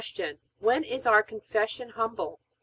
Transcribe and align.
When 0.57 0.83
is 0.83 1.05
our 1.05 1.21
Confession 1.21 1.89
humble? 1.89 2.39